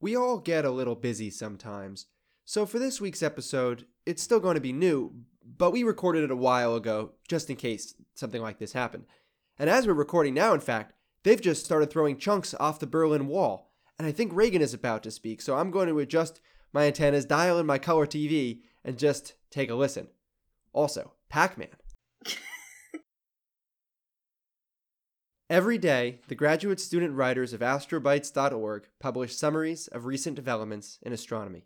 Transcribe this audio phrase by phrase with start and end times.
[0.00, 2.06] We all get a little busy sometimes.
[2.44, 5.12] So for this week's episode, it's still going to be new,
[5.44, 9.04] but we recorded it a while ago just in case something like this happened.
[9.58, 13.26] And as we're recording now, in fact, they've just started throwing chunks off the Berlin
[13.26, 13.72] Wall.
[13.98, 16.40] And I think Reagan is about to speak, so I'm going to adjust
[16.72, 20.08] my antennas, dial in my color TV, and just take a listen.
[20.72, 21.68] Also, Pac Man.
[25.50, 31.64] Every day, the graduate student writers of astrobites.org publish summaries of recent developments in astronomy.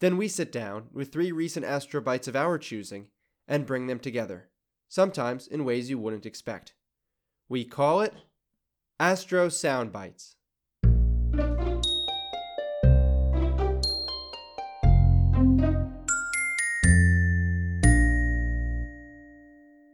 [0.00, 3.06] Then we sit down with three recent astrobytes of our choosing
[3.46, 4.48] and bring them together,
[4.88, 6.74] sometimes in ways you wouldn't expect.
[7.48, 8.14] We call it
[8.98, 10.34] Astro Soundbites.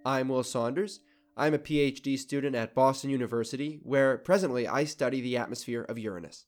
[0.06, 1.00] I'm Will Saunders.
[1.38, 6.46] I'm a PhD student at Boston University, where presently I study the atmosphere of Uranus.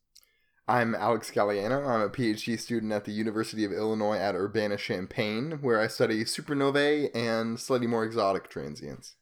[0.67, 1.87] I'm Alex Gagliano.
[1.87, 6.25] I'm a PhD student at the University of Illinois at Urbana Champaign, where I study
[6.25, 9.15] supernovae and slightly more exotic transients.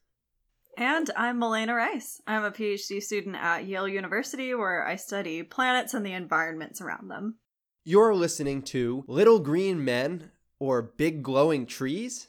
[0.79, 2.23] And I'm Malena Rice.
[2.27, 7.09] I'm a PhD student at Yale University, where I study planets and the environments around
[7.09, 7.37] them.
[7.85, 12.29] You're listening to Little Green Men or Big Glowing Trees?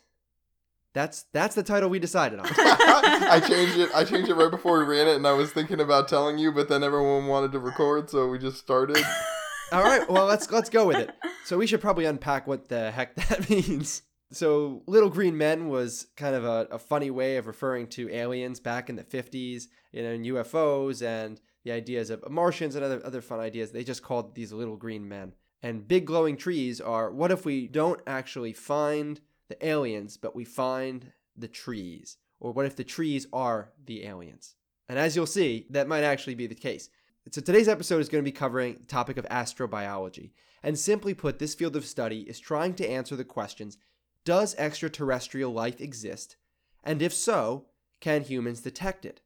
[1.00, 2.48] That's that's the title we decided on.
[2.50, 3.90] I changed it.
[3.96, 6.52] I changed it right before we ran it, and I was thinking about telling you,
[6.52, 8.98] but then everyone wanted to record, so we just started.
[9.72, 11.12] All right, well let's let's go with it.
[11.46, 14.02] So we should probably unpack what the heck that means.
[14.34, 18.60] So Little Green Men was kind of a, a funny way of referring to aliens
[18.60, 23.02] back in the 50s, you know, and UFOs and the ideas of Martians and other
[23.06, 23.72] other fun ideas.
[23.72, 25.32] They just called these little green men.
[25.64, 30.46] And big glowing trees are what if we don't actually find the aliens, but we
[30.46, 32.18] find the trees?
[32.40, 34.56] Or what if the trees are the aliens?
[34.88, 36.90] And as you'll see, that might actually be the case.
[37.32, 40.32] So today's episode is going to be covering the topic of astrobiology.
[40.64, 43.78] And simply put, this field of study is trying to answer the questions
[44.26, 46.38] Does extraterrestrial life exist?
[46.84, 47.66] And if so,
[48.00, 49.22] can humans detect it?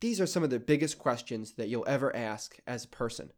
[0.00, 3.32] These are some of the biggest questions that you'll ever ask as a person.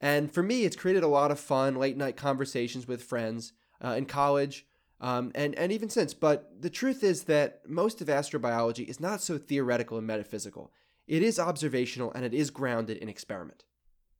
[0.00, 3.90] And for me, it's created a lot of fun late night conversations with friends uh,
[3.90, 4.66] in college
[5.00, 6.14] um, and, and even since.
[6.14, 10.72] But the truth is that most of astrobiology is not so theoretical and metaphysical.
[11.06, 13.64] It is observational and it is grounded in experiment.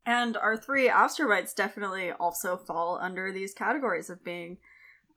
[0.05, 4.59] And our three astrobites definitely also fall under these categories of being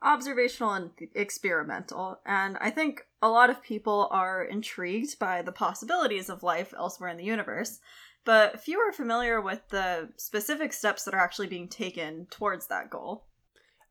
[0.01, 2.19] observational and experimental.
[2.25, 7.09] And I think a lot of people are intrigued by the possibilities of life elsewhere
[7.09, 7.79] in the universe,
[8.25, 12.89] but few are familiar with the specific steps that are actually being taken towards that
[12.89, 13.25] goal.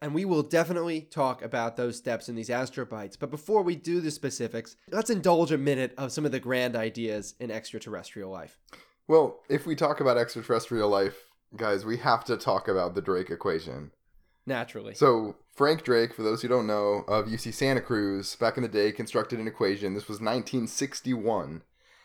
[0.00, 3.16] And we will definitely talk about those steps in these astrobites.
[3.16, 6.76] But before we do the specifics, let's indulge a minute of some of the grand
[6.76, 8.58] ideas in extraterrestrial life.
[9.08, 11.24] Well, if we talk about extraterrestrial life,
[11.56, 13.90] guys, we have to talk about the Drake equation.
[14.46, 14.94] Naturally.
[14.94, 18.68] So, Frank Drake, for those who don't know, of UC Santa Cruz, back in the
[18.68, 19.94] day, constructed an equation.
[19.94, 21.62] This was 1961.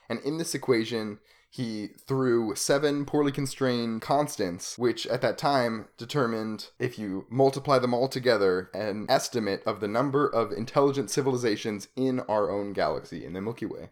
[0.09, 1.19] And in this equation,
[1.53, 7.93] he threw seven poorly constrained constants, which at that time determined, if you multiply them
[7.93, 13.33] all together, an estimate of the number of intelligent civilizations in our own galaxy, in
[13.33, 13.91] the Milky Way.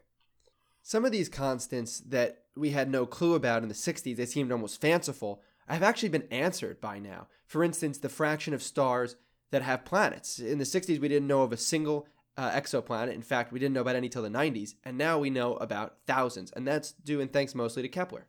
[0.81, 4.51] Some of these constants that we had no clue about in the 60s, they seemed
[4.51, 7.27] almost fanciful, have actually been answered by now.
[7.45, 9.17] For instance, the fraction of stars
[9.51, 10.39] that have planets.
[10.39, 12.07] In the 60s, we didn't know of a single
[12.41, 13.13] uh, exoplanet.
[13.13, 15.97] In fact, we didn't know about any till the 90s, and now we know about
[16.07, 18.25] thousands, and that's due in thanks mostly to Kepler.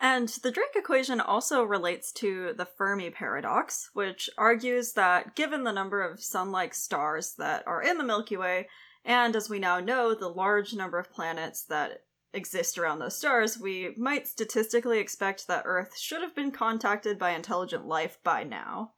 [0.00, 5.72] And the Drake equation also relates to the Fermi paradox, which argues that given the
[5.72, 8.68] number of sun like stars that are in the Milky Way,
[9.04, 13.56] and as we now know, the large number of planets that exist around those stars,
[13.56, 18.94] we might statistically expect that Earth should have been contacted by intelligent life by now.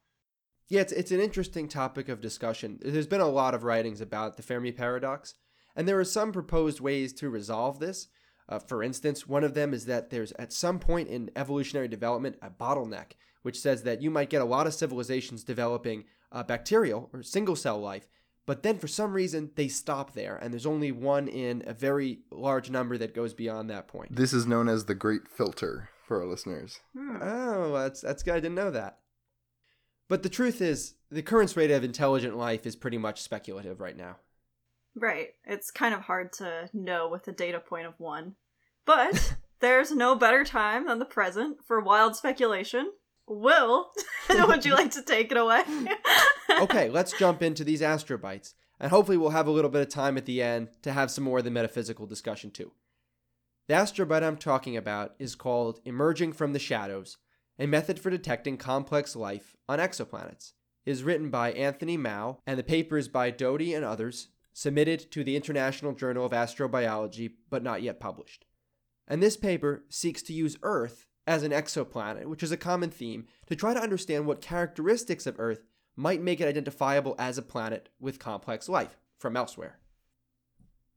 [0.71, 2.79] Yeah, it's, it's an interesting topic of discussion.
[2.81, 5.33] There's been a lot of writings about the Fermi paradox,
[5.75, 8.07] and there are some proposed ways to resolve this.
[8.47, 12.37] Uh, for instance, one of them is that there's at some point in evolutionary development
[12.41, 17.09] a bottleneck, which says that you might get a lot of civilizations developing uh, bacterial
[17.11, 18.07] or single cell life,
[18.45, 22.19] but then for some reason they stop there, and there's only one in a very
[22.31, 24.15] large number that goes beyond that point.
[24.15, 26.79] This is known as the Great Filter for our listeners.
[26.97, 27.17] Hmm.
[27.21, 28.35] Oh, that's that's good.
[28.35, 28.99] I didn't know that.
[30.11, 33.95] But the truth is, the current rate of intelligent life is pretty much speculative right
[33.95, 34.17] now.
[34.93, 35.29] Right.
[35.45, 38.35] It's kind of hard to know with a data point of one.
[38.85, 42.91] But there's no better time than the present for wild speculation.
[43.25, 43.91] Will,
[44.29, 45.63] would you like to take it away?
[46.59, 50.17] okay, let's jump into these astrobites, and hopefully we'll have a little bit of time
[50.17, 52.73] at the end to have some more of the metaphysical discussion too.
[53.69, 57.17] The astrobite I'm talking about is called Emerging from the Shadows,
[57.61, 60.53] A Method for Detecting Complex Life on Exoplanets,
[60.83, 65.23] is written by Anthony Mao, and the paper is by Doughty and others, submitted to
[65.23, 68.45] the International Journal of Astrobiology, but not yet published.
[69.07, 73.27] And this paper seeks to use Earth as an exoplanet, which is a common theme,
[73.45, 75.61] to try to understand what characteristics of Earth
[75.95, 79.77] might make it identifiable as a planet with complex life from elsewhere.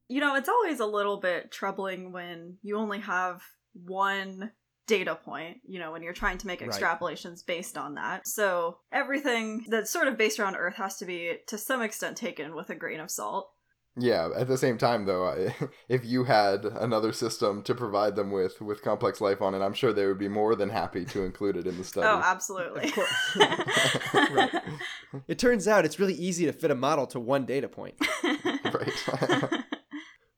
[0.08, 3.42] You know, it's always a little bit troubling when you only have
[3.74, 4.52] one
[4.86, 6.70] data point, you know, when you're trying to make Right.
[6.70, 8.26] extrapolations based on that.
[8.26, 12.54] So everything that's sort of based around Earth has to be, to some extent, taken
[12.54, 13.50] with a grain of salt.
[13.96, 15.54] Yeah, at the same time though, I,
[15.88, 19.72] if you had another system to provide them with with complex life on it, I'm
[19.72, 22.08] sure they would be more than happy to include it in the study.
[22.08, 22.86] Oh, absolutely.
[22.88, 23.36] Of course.
[24.32, 24.50] Right.
[25.28, 27.94] It turns out it's really easy to fit a model to one data point.
[28.24, 29.62] right.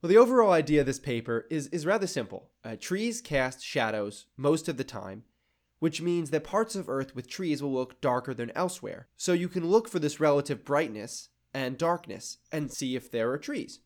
[0.01, 2.51] Well, the overall idea of this paper is, is rather simple.
[2.63, 5.23] Uh, trees cast shadows most of the time,
[5.79, 9.07] which means that parts of Earth with trees will look darker than elsewhere.
[9.17, 13.39] So you can look for this relative brightness and darkness and see if there are
[13.39, 13.79] trees.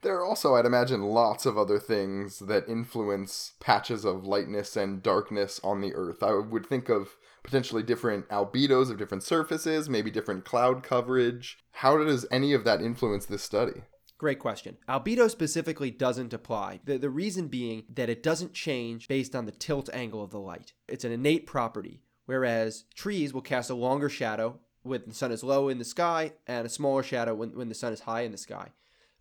[0.00, 5.02] There are also, I'd imagine, lots of other things that influence patches of lightness and
[5.02, 6.22] darkness on the Earth.
[6.22, 11.58] I would think of potentially different albedos of different surfaces, maybe different cloud coverage.
[11.72, 13.82] How does any of that influence this study?
[14.18, 14.76] Great question.
[14.88, 16.80] Albedo specifically doesn't apply.
[16.84, 20.40] The, the reason being that it doesn't change based on the tilt angle of the
[20.40, 20.72] light.
[20.88, 25.44] It's an innate property, whereas trees will cast a longer shadow when the sun is
[25.44, 28.32] low in the sky and a smaller shadow when, when the sun is high in
[28.32, 28.72] the sky.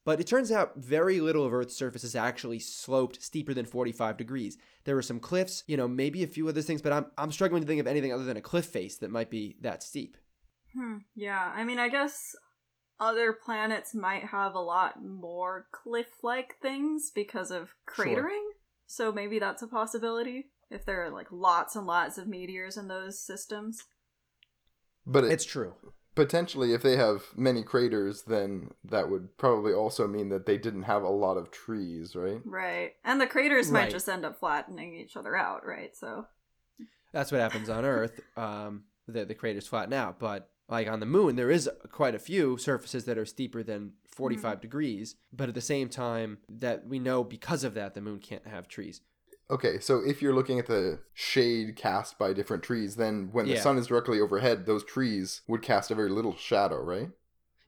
[0.04, 4.18] But it turns out very little of Earth's surface is actually sloped steeper than 45
[4.18, 4.58] degrees.
[4.86, 7.62] There are some cliffs, you know, maybe a few other things, but I'm, I'm struggling
[7.62, 10.18] to think of anything other than a cliff face that might be that steep.
[10.74, 12.36] Hmm, yeah, I mean, I guess
[13.00, 18.06] other planets might have a lot more cliff like things because of Sure.
[18.06, 18.44] cratering.
[18.88, 22.88] So maybe that's a possibility if there are like lots and lots of meteors in
[22.88, 23.84] those systems.
[25.06, 25.74] But it, It's true.
[26.16, 30.84] potentially, if they have many craters, then that would probably also mean that they didn't
[30.84, 32.42] have a lot of trees, right?
[32.44, 32.94] Right.
[33.06, 33.84] And the craters Right.
[33.84, 35.96] might just end up flattening each other out, right?
[35.96, 36.26] So
[37.14, 38.20] That's what happens on Earth.
[38.38, 40.20] Um, the, the craters flatten out.
[40.20, 43.94] But like on the moon, there is quite a few surfaces that are steeper than
[44.08, 44.62] 45 mm-hmm.
[44.62, 45.16] degrees.
[45.32, 48.68] But at the same time, that we know because of that, the moon can't have
[48.68, 49.02] trees.
[49.50, 53.56] Okay, so if you're looking at the shade cast by different trees, then when the
[53.56, 57.10] sun is directly overhead, those trees would cast a very little shadow, right?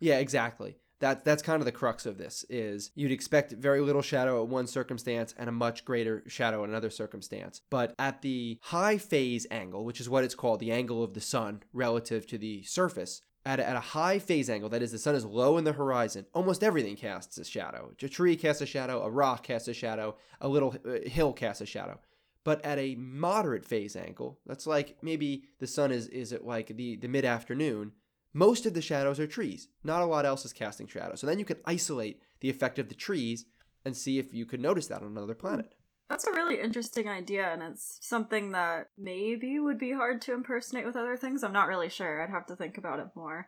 [0.02, 0.78] Yeah, exactly.
[1.00, 4.50] That that's kind of the crux of this is you'd expect very little shadow at
[4.50, 7.62] one circumstance and a much greater shadow at another circumstance.
[7.70, 11.22] But at the high phase angle, which is what it's called, the angle of the
[11.22, 14.98] sun relative to the surface, at a, at a high phase angle, that is the
[14.98, 17.92] sun is low in the horizon, almost everything casts a shadow.
[18.02, 21.62] A tree casts a shadow, a rock casts a shadow, a little uh, hill casts
[21.62, 22.00] a shadow.
[22.44, 26.76] But at a moderate phase angle, that's like maybe the sun is is at like
[26.76, 27.92] the, the mid afternoon,
[28.34, 29.68] most of the shadows are trees.
[29.84, 31.20] Not a lot else is casting shadows.
[31.20, 33.46] So then you can isolate the effect of the trees
[33.86, 35.74] and see if you could notice that on another planet.
[36.10, 40.86] that's a really interesting idea, and it's something that maybe would be hard to impersonate
[40.86, 41.44] with other things.
[41.44, 42.22] I'm not really sure.
[42.22, 43.48] I'd have to think about it more.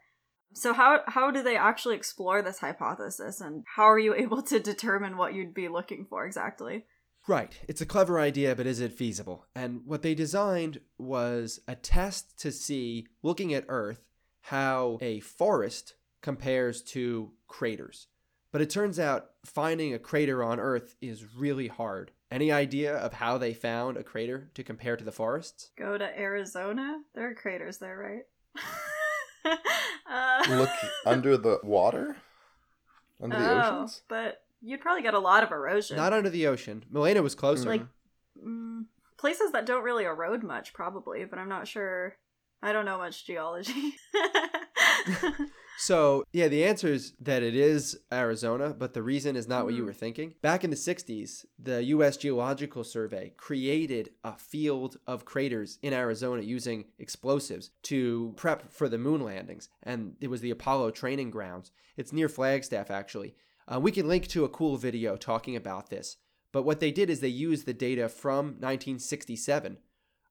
[0.53, 4.59] So how how do they actually explore this hypothesis, and how are you able to
[4.59, 6.85] determine what you'd be looking for exactly?
[7.27, 7.59] Right.
[7.67, 9.45] It's a clever idea, but is it feasible?
[9.55, 13.99] And what they designed was a test to see, looking at Earth,
[14.41, 18.07] how a forest compares to craters.
[18.51, 22.11] But it turns out finding a crater on Earth is really hard.
[22.29, 25.71] Any idea of how they found a crater to compare to the forests?
[25.77, 27.01] Go to Arizona.
[27.13, 28.23] There are craters there,
[29.45, 29.57] right?
[30.09, 30.69] uh, Look
[31.05, 32.17] under the water?
[33.21, 34.01] Under the oh, oceans?
[34.07, 35.97] but you'd probably get a lot of erosion.
[35.97, 36.83] Not under the ocean.
[36.89, 37.69] Malena was closer.
[37.69, 37.85] Like-
[38.43, 38.85] Mm,
[39.17, 42.15] places that don't really erode much, probably, but I'm not sure.
[42.61, 43.95] I don't know much geology.
[45.77, 49.73] So, yeah, the answer is that it is Arizona, but the reason is not what
[49.73, 49.85] you Mhm.
[49.87, 50.35] were thinking.
[50.43, 52.17] Back in the 60s, the U.S.
[52.17, 58.99] Geological Survey created a field of craters in Arizona using explosives to prep for the
[58.99, 59.69] moon landings.
[59.81, 61.71] And it was the Apollo training grounds.
[61.97, 63.33] It's near Flagstaff, actually.
[63.67, 66.17] Uh, we can link to a cool video talking about this.
[66.51, 69.77] But what they did is they used the data from 1967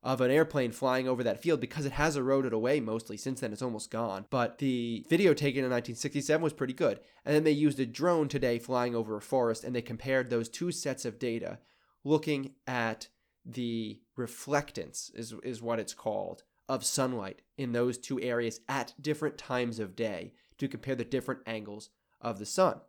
[0.02, 3.16] of an airplane flying over that field because it has eroded away mostly.
[3.16, 4.24] Since then, it's almost gone.
[4.30, 7.00] But the video taken in 1967 was pretty good.
[7.24, 10.48] And then they used a drone today flying over a forest and they compared those
[10.48, 11.58] two sets of data
[12.02, 13.08] looking at
[13.44, 19.36] the reflectance, is, is what it's called, of sunlight in those two areas at different
[19.36, 21.90] times of day to compare the different angles
[22.20, 22.80] of the sun.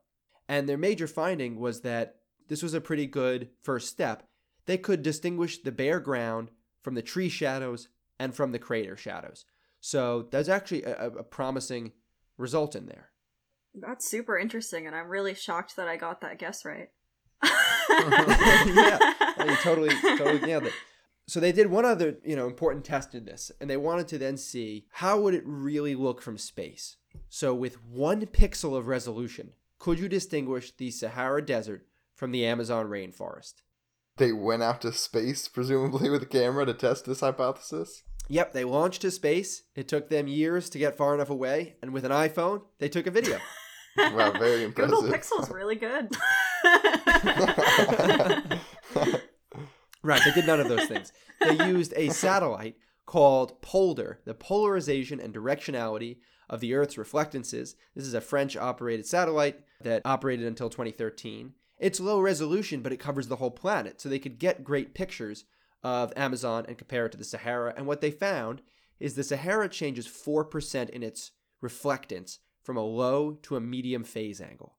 [0.47, 2.15] And their major finding was that
[2.47, 4.27] this was a pretty good first step.
[4.65, 7.87] They could distinguish the bare ground from the tree shadows,
[8.19, 9.45] and from the crater shadows.
[9.79, 11.91] So that's actually a, a promising
[12.37, 13.09] result in there.
[13.73, 16.89] That's super interesting, and I'm really shocked that I got that guess right.
[17.43, 18.99] yeah,
[19.39, 20.73] you totally, totally nailed it.
[21.27, 24.17] So they did one other, you know, important test in this, and they wanted to
[24.17, 26.97] then see how would it really look from space.
[27.29, 32.87] So with one pixel of resolution, could you distinguish the Sahara Desert from the Amazon
[32.87, 33.55] rainforest?
[34.21, 38.03] They went out to space, presumably with a camera, to test this hypothesis.
[38.27, 39.63] Yep, they launched to space.
[39.75, 43.07] It took them years to get far enough away, and with an iPhone, they took
[43.07, 43.39] a video.
[43.97, 44.93] wow, very impressive.
[44.93, 46.15] Google Pixel's really good.
[50.03, 51.11] right, they did none of those things.
[51.39, 52.75] They used a satellite
[53.07, 57.75] called Polder, the polarization and directionality of the Earth's reflectances.
[57.95, 61.53] This is a French operated satellite that operated until 2013.
[61.81, 65.43] It's low resolution, but it covers the whole planet, so they could get great pictures
[65.83, 67.73] of Amazon and compare it to the Sahara.
[67.75, 68.61] And what they found
[68.99, 74.39] is the Sahara changes 4% in its reflectance from a low to a medium phase
[74.39, 74.75] angle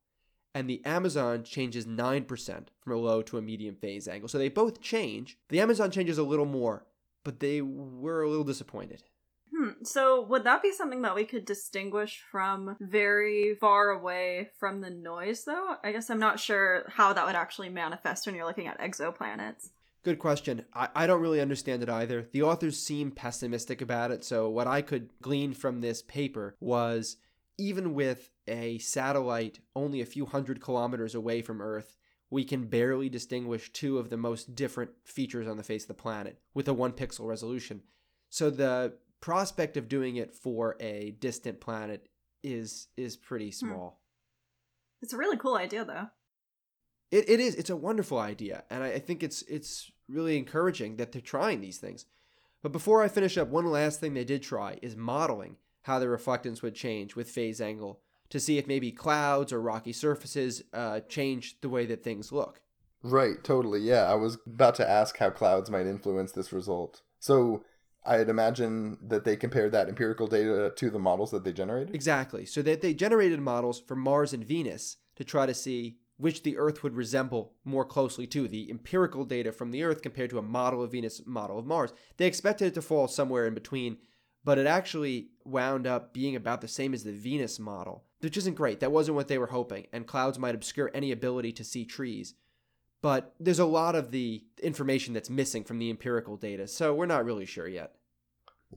[0.53, 4.29] and the Amazon changes 9% from a low to a medium phase angle.
[4.29, 5.37] So they both change.
[5.49, 6.85] The Amazon changes a little more,
[7.23, 9.03] but they were a little disappointed.
[9.63, 9.83] Hmm.
[9.83, 14.89] So would that be something that we could distinguish from very far away from the
[14.89, 15.75] noise though?
[15.83, 19.69] I guess I'm not sure how that would actually manifest when you're looking at exoplanets.
[20.03, 20.65] Good question.
[20.73, 22.27] I, I don't really understand it either.
[22.33, 27.15] The authors seem pessimistic about it, so what I could glean from this paper was
[27.57, 31.95] even with a satellite only a few hundred kilometers away from Earth,
[32.29, 35.93] we can barely distinguish two of the most different features on the face of the
[35.93, 37.83] planet with a one pixel resolution.
[38.29, 42.09] So the prospect of doing it for a distant planet
[42.43, 43.67] is is pretty hmm.
[43.67, 44.01] small.
[45.01, 46.07] It's a really cool idea though.
[47.09, 47.55] It, it is.
[47.55, 48.65] It's a wonderful idea.
[48.69, 52.05] And I, I think it's it's really encouraging that they're trying these things.
[52.61, 56.07] But before I finish up, one last thing they did try is modeling how the
[56.07, 60.99] reflectance would change with phase angle to see if maybe clouds or rocky surfaces uh,
[61.07, 62.59] change the way that things look.
[63.01, 63.79] Right, totally.
[63.79, 67.03] Yeah, I was about to ask how clouds might influence this result.
[67.19, 67.63] So
[68.05, 71.95] I'd imagine that they compared that empirical data to the models that they generated?
[71.95, 72.45] Exactly.
[72.45, 76.57] So that they generated models for Mars and Venus to try to see which the
[76.57, 80.43] Earth would resemble more closely to the empirical data from the Earth compared to a
[80.43, 81.93] model of Venus, model of Mars.
[82.17, 83.97] They expected it to fall somewhere in between
[84.43, 88.55] but it actually wound up being about the same as the Venus model, which isn't
[88.55, 88.79] great.
[88.79, 92.33] That wasn't what they were hoping, and clouds might obscure any ability to see trees.
[93.03, 97.05] But there's a lot of the information that's missing from the empirical data, so we're
[97.05, 97.95] not really sure yet.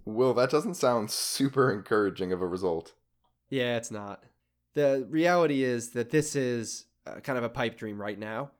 [0.04, 2.94] Will, that doesn't sound super encouraging of a result.
[3.48, 4.24] Yeah, it's not.
[4.74, 8.50] The reality is that this is uh, kind of a pipe dream right now,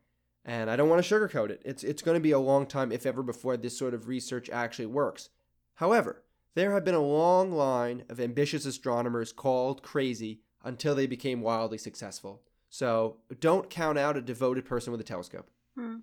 [0.44, 1.62] and I don't want to sugarcoat it.
[1.64, 4.49] It's it's going to be a long time, if ever, before this sort of research
[4.49, 5.30] actually works.
[5.75, 6.23] However,
[6.54, 11.76] there have been a long line of ambitious astronomers called crazy until they became wildly
[11.76, 12.42] successful.
[12.70, 15.50] So don't count out a devoted person with a telescope.
[15.76, 15.97] Hmm.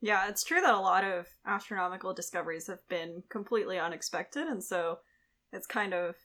[0.00, 4.98] Yeah, it's true that a lot of astronomical discoveries have been completely unexpected, and so
[5.52, 6.16] it's kind of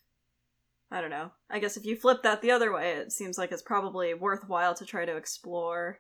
[0.90, 1.32] I don't know.
[1.50, 4.74] I guess if you flip that the other way, it seems like it's probably worthwhile
[4.76, 6.00] to try to explore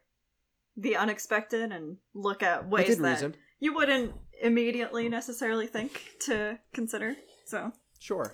[0.77, 3.35] the unexpected and look at ways that reason.
[3.59, 7.15] you wouldn't immediately necessarily think to consider.
[7.45, 8.33] So sure.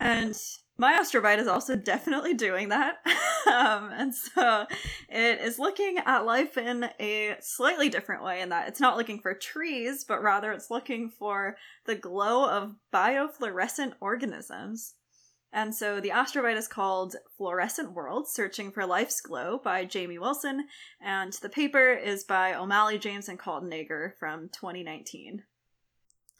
[0.00, 0.34] And
[0.82, 2.96] my astrobite is also definitely doing that.
[3.46, 4.66] um, and so
[5.08, 9.20] it is looking at life in a slightly different way in that it's not looking
[9.20, 14.94] for trees, but rather it's looking for the glow of biofluorescent organisms.
[15.52, 20.66] And so the astrobite is called Fluorescent World Searching for Life's Glow by Jamie Wilson,
[21.00, 25.44] and the paper is by O'Malley, James, and Kaltenegger from 2019.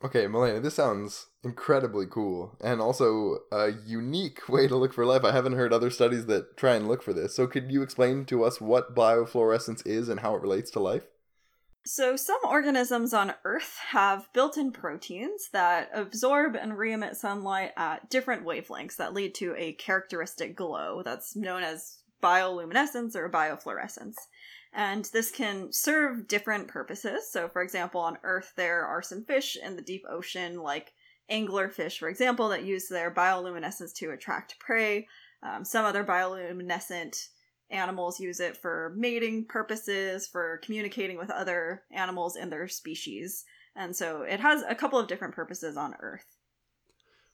[0.05, 5.25] Okay, Malena, this sounds incredibly cool and also a unique way to look for life.
[5.25, 7.37] I haven't heard other studies that try and look for this.
[7.37, 11.05] So, could you explain to us what biofluorescence is and how it relates to life?
[11.85, 17.73] So, some organisms on Earth have built in proteins that absorb and re emit sunlight
[17.77, 24.15] at different wavelengths that lead to a characteristic glow that's known as bioluminescence or biofluorescence.
[24.75, 27.31] And this can serve different purposes.
[27.31, 30.93] So, for example, on Earth, there are some fish in the deep ocean, like
[31.31, 35.07] anglerfish, for example, that use their bioluminescence to attract prey.
[35.43, 37.29] Um, some other bioluminescent
[37.71, 43.45] animals use it for mating purposes, for communicating with other animals in their species.
[43.75, 46.37] And so it has a couple of different purposes on Earth.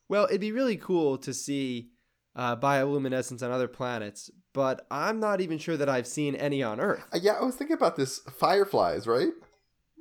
[0.08, 1.90] Well, it'd be really cool to see
[2.34, 6.80] uh, bioluminescence on other planets, but I'm not even sure that I've seen any on
[6.80, 7.04] Earth.
[7.14, 8.18] Uh, yeah, I was thinking about this.
[8.38, 9.30] Fireflies, right?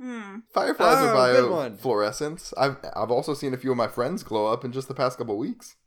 [0.02, 0.38] Hmm.
[0.52, 1.78] Fireflies Oh, are good one.
[1.78, 2.54] biofluorescents.
[2.58, 5.20] I've I've also seen a few of my friends glow up in just the past
[5.20, 5.76] couple weeks.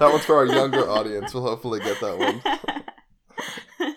[0.00, 1.34] That one's for our younger audience.
[1.34, 2.42] We'll hopefully get that one.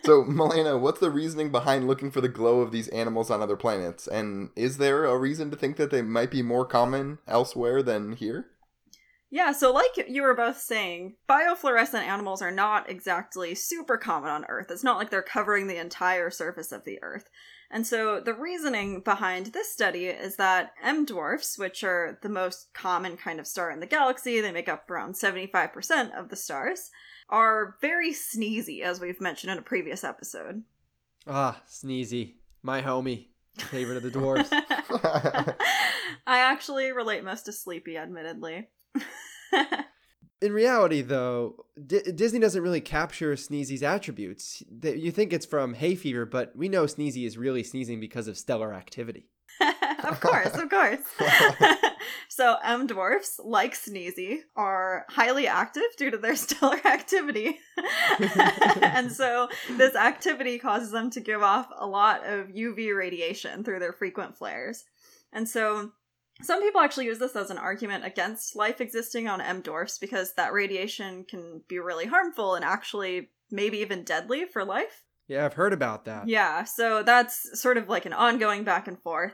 [0.05, 3.55] So, Malena, what's the reasoning behind looking for the glow of these animals on other
[3.55, 4.05] planets?
[4.07, 8.13] And is there a reason to think that they might be more common elsewhere than
[8.13, 8.47] here?
[9.33, 14.45] Yeah, so like you were both saying, biofluorescent animals are not exactly super common on
[14.45, 14.69] Earth.
[14.69, 17.27] It's not like they're covering the entire surface of the Earth.
[17.71, 22.75] And so the reasoning behind this study is that M dwarfs, which are the most
[22.75, 26.91] common kind of star in the galaxy, they make up around 75% of the stars,
[27.27, 30.61] are very sneezy, as we've mentioned in a previous episode.
[31.25, 34.51] ah, Sneezy, my homie, favorite of the dwarves.
[36.27, 38.67] I actually relate most to Sleepy, admittedly.
[40.41, 44.61] In reality, though, D- Disney doesn't really capture Sneezy's attributes.
[44.83, 48.37] You think it's from hay fever, but we know Sneezy is really sneezing because of
[48.37, 49.29] stellar activity.
[50.03, 50.99] of course, of course.
[52.27, 57.59] so M dwarfs, like Sneezy, are highly active due to their stellar activity.
[58.81, 59.47] and so
[59.77, 64.37] this activity causes them to give off a lot of UV radiation through their frequent
[64.37, 64.83] flares.
[65.31, 65.91] And so
[66.43, 70.33] some people actually use this as an argument against life existing on M dwarfs because
[70.35, 75.03] that radiation can be really harmful and actually maybe even deadly for life.
[75.27, 76.27] Yeah, I've heard about that.
[76.27, 79.33] Yeah, so that's sort of like an ongoing back and forth.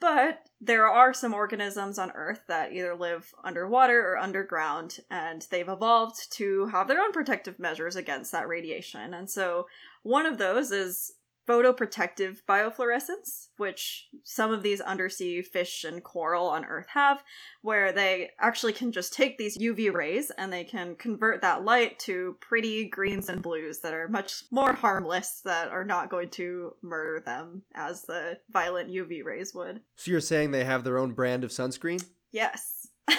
[0.00, 5.68] But there are some organisms on Earth that either live underwater or underground, and they've
[5.68, 9.14] evolved to have their own protective measures against that radiation.
[9.14, 9.66] And so
[10.02, 11.12] one of those is
[11.48, 17.22] photoprotective biofluorescence, which some of these undersea fish and coral on Earth have,
[17.62, 21.98] where they actually can just take these UV rays and they can convert that light
[22.00, 26.74] to pretty greens and blues that are much more harmless, that are not going to
[26.82, 29.80] murder them as the violent UV rays would.
[29.96, 32.04] So you're saying they have their own brand of sunscreen?
[32.32, 32.88] Yes.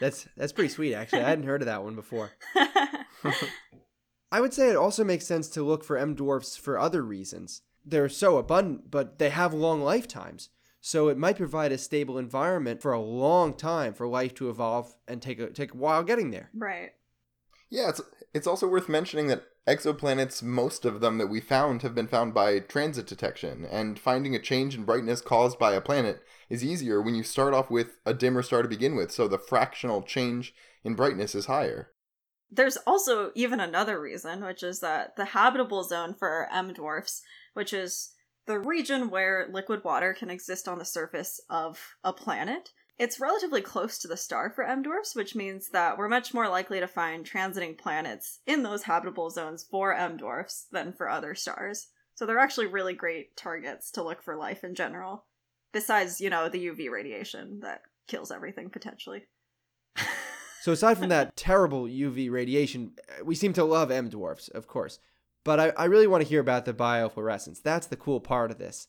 [0.00, 1.22] That's that's pretty sweet, actually.
[1.22, 2.32] I hadn't heard of that one before.
[4.34, 7.62] I would say it also makes sense to look for M dwarfs for other reasons.
[7.86, 10.48] They're so abundant, but they have long lifetimes.
[10.80, 14.96] So it might provide a stable environment for a long time for life to evolve
[15.06, 16.50] and take a take a while getting there.
[16.52, 16.90] right.
[17.70, 18.00] Yeah, it's
[18.34, 22.34] it's also worth mentioning that exoplanets, most of them that we found, have been found
[22.34, 27.00] by transit detection, and finding a change in brightness caused by a planet is easier
[27.00, 30.52] when you start off with a dimmer star to begin with, so the fractional change
[30.82, 31.90] in brightness is higher.
[32.50, 37.22] There's also even another reason, which is that the habitable zone for M dwarfs,
[37.54, 38.12] which is
[38.46, 43.60] the region where liquid water can exist on the surface of a planet, it's relatively
[43.60, 46.86] close to the star for M dwarfs, which means that we're much more likely to
[46.86, 51.88] find transiting planets in those habitable zones for M dwarfs than for other stars.
[52.14, 55.24] So they're actually really great targets to look for life in general,
[55.72, 59.24] besides, you know, the UV radiation that kills everything potentially.
[60.64, 64.66] So aside from that terrible UV radiation, uh, we seem to love M dwarfs, of
[64.66, 64.98] course.
[65.44, 67.60] But I, I really want to hear about the biofluorescence.
[67.60, 68.88] That's the cool part of this.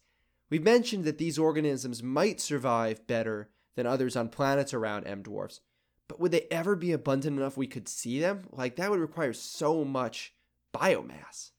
[0.49, 5.59] We've mentioned that these organisms might survive better than others on planets around M dwarfs.
[6.07, 8.47] But would they ever be abundant enough we could see them?
[8.53, 10.33] Like, that would require so much
[10.73, 11.51] biomass.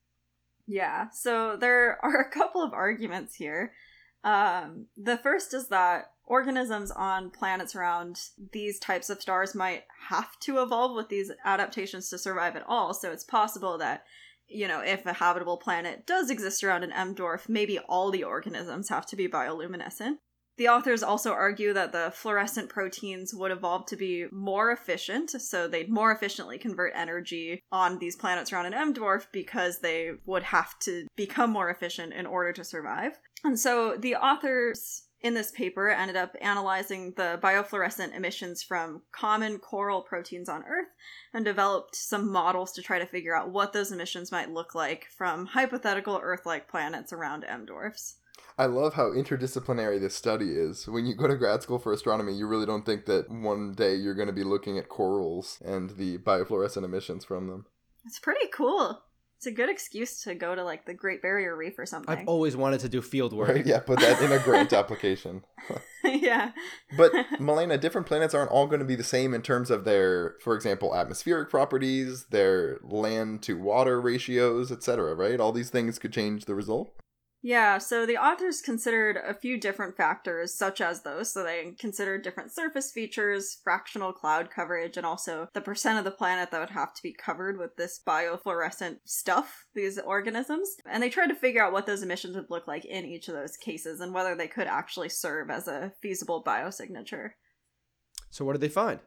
[0.66, 3.74] Yeah, so there are a couple of arguments here.
[4.26, 8.18] Um, the first is that organisms on planets around
[8.52, 12.92] these types of stars might have to evolve with these adaptations to survive at all.
[12.92, 14.02] So it's possible that,
[14.48, 18.24] you know, if a habitable planet does exist around an M dwarf, maybe all the
[18.24, 20.16] organisms have to be bioluminescent.
[20.56, 25.68] The authors also argue that the fluorescent proteins would evolve to be more efficient, so
[25.68, 30.44] they'd more efficiently convert energy on these planets around an M dwarf because they would
[30.44, 33.18] have to become more efficient in order to survive.
[33.44, 39.58] And so the authors in this paper ended up analyzing the biofluorescent emissions from common
[39.58, 40.88] coral proteins on Earth
[41.34, 45.06] and developed some models to try to figure out what those emissions might look like
[45.16, 48.16] from hypothetical Earth like planets around M dwarfs.
[48.58, 50.88] I love how interdisciplinary this study is.
[50.88, 53.94] When you go to grad school for astronomy, you really don't think that one day
[53.94, 57.66] you're going to be looking at corals and the biofluorescent emissions from them.
[58.06, 59.02] It's pretty cool.
[59.36, 62.16] It's a good excuse to go to like the Great Barrier Reef or something.
[62.16, 63.50] I've always wanted to do field work.
[63.50, 63.66] Right?
[63.66, 65.44] Yeah, put that in a grant application.
[66.04, 66.52] yeah.
[66.96, 70.36] But Malena, different planets aren't all going to be the same in terms of their,
[70.40, 75.14] for example, atmospheric properties, their land to water ratios, etc.
[75.14, 75.38] Right?
[75.38, 76.94] All these things could change the result.
[77.46, 81.32] Yeah, so the authors considered a few different factors, such as those.
[81.32, 86.10] So they considered different surface features, fractional cloud coverage, and also the percent of the
[86.10, 90.74] planet that would have to be covered with this biofluorescent stuff, these organisms.
[90.90, 93.34] And they tried to figure out what those emissions would look like in each of
[93.34, 97.30] those cases and whether they could actually serve as a feasible biosignature.
[98.30, 98.98] So what did they find?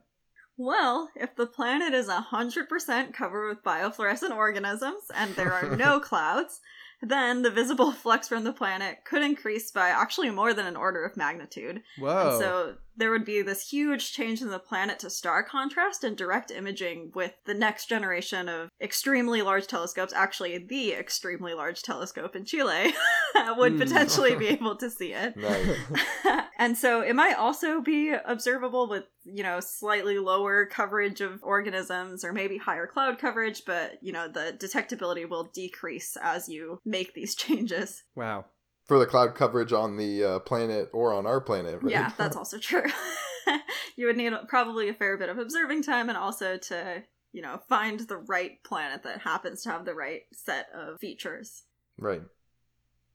[0.56, 6.62] Well, if the planet is 100% covered with biofluorescent organisms and there are no clouds,
[7.02, 11.04] then the visible flux from the planet could increase by actually more than an order
[11.06, 11.82] of magnitude.
[11.98, 12.32] Whoa.
[12.32, 16.18] And so there would be this huge change in the planet to star contrast and
[16.18, 22.36] direct imaging with the next generation of extremely large telescopes, actually the extremely large telescope
[22.36, 22.94] in Chile,
[23.58, 23.80] would Hmm.
[23.80, 25.36] potentially be able to see it.
[25.38, 25.78] Nice.
[26.58, 32.24] and so it might also be observable with, you know, slightly lower coverage of organisms
[32.26, 37.14] or maybe higher cloud coverage, but, you know, the detectability will decrease as you make
[37.14, 38.04] these changes.
[38.16, 38.46] wow.
[38.90, 41.92] For the cloud coverage on the uh, planet or on our planet, right?
[41.92, 42.86] Yeah, that's also true.
[43.96, 47.62] you would need probably a fair bit of observing time and also to, you know,
[47.70, 51.66] find the right planet that happens to have the right set of features.
[52.00, 52.24] right.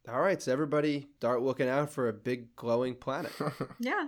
[0.07, 3.33] All right, so everybody start looking out for a big glowing planet.
[3.81, 4.07] Yeah.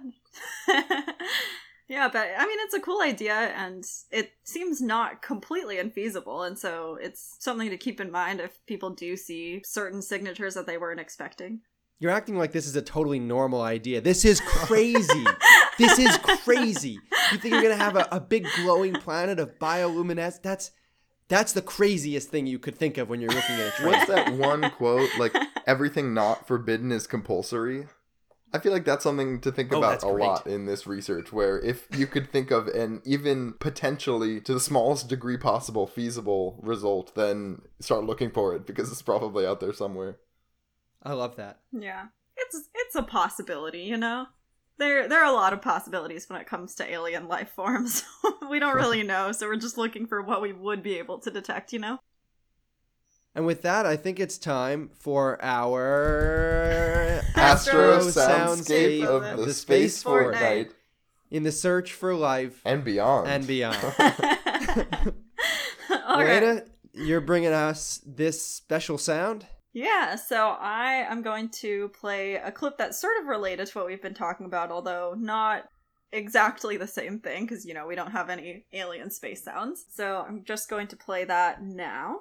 [1.88, 6.46] Yeah, but I mean, it's a cool idea and it seems not completely infeasible.
[6.46, 10.66] And so it's something to keep in mind if people do see certain signatures that
[10.66, 11.60] they weren't expecting.
[11.98, 14.00] You're acting like this is a totally normal idea.
[14.00, 15.24] This is crazy.
[15.78, 16.98] this is crazy.
[17.32, 20.42] You think you're gonna have a, a big glowing planet of bioluminescence?
[20.42, 20.72] That's
[21.28, 23.86] that's the craziest thing you could think of when you're looking at a tree.
[23.86, 25.08] What's that one quote?
[25.18, 25.34] Like
[25.66, 27.86] everything not forbidden is compulsory.
[28.56, 30.26] I feel like that's something to think Oh, about a great.
[30.26, 31.32] lot in this research.
[31.32, 36.58] Where if you could think of an even potentially to the smallest degree possible feasible
[36.62, 40.16] result, then start looking for it because it's probably out there somewhere.
[41.02, 41.60] I love that.
[41.70, 42.06] Yeah.
[42.36, 44.26] It's it's a possibility, you know?
[44.78, 48.02] There there are a lot of possibilities when it comes to alien life forms.
[48.50, 51.30] we don't really know, so we're just looking for what we would be able to
[51.30, 51.98] detect, you know?
[53.36, 59.44] And with that, I think it's time for our Astro soundscape soundscape of of the
[59.44, 60.22] the space Fortnite.
[60.22, 60.72] fortnight
[61.30, 63.28] in the search for life and beyond.
[63.28, 63.76] and beyond.
[66.06, 66.42] All right.
[66.42, 69.44] Elena, you're bringing us this special sound.
[69.74, 73.86] Yeah, so I am going to play a clip that's sort of related to what
[73.86, 75.64] we've been talking about, although not
[76.10, 79.84] exactly the same thing, because, you know, we don't have any alien space sounds.
[79.92, 82.20] So I'm just going to play that now.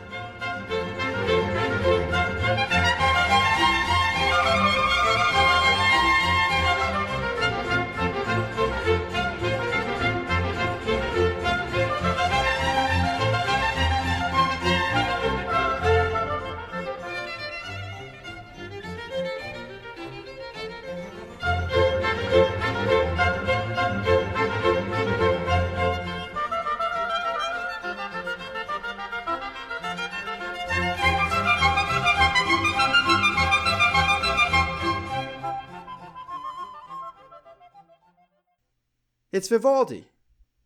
[39.41, 40.05] It's Vivaldi.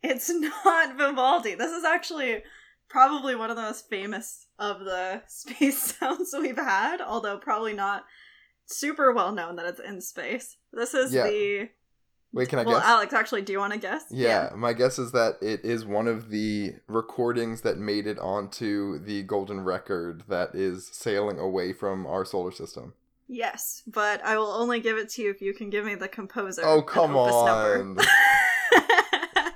[0.04, 1.56] It's not Vivaldi.
[1.56, 2.44] This is actually
[2.90, 8.04] probably one of the most famous of the space sounds we've had, although probably not
[8.66, 10.58] super well known that it's in space.
[10.74, 11.24] This is Yeah.
[11.28, 11.70] the.
[12.34, 12.86] Wait, can I well, guess?
[12.86, 14.04] Alex, actually, do you want to guess?
[14.12, 19.00] Yeah, my guess is that it is one of the recordings that made it onto
[19.00, 22.94] the golden record that is sailing away from our solar system.
[23.30, 26.10] Yes, but I will only give it to you if you can give me the
[26.10, 26.64] composer.
[26.66, 27.98] Oh, come on.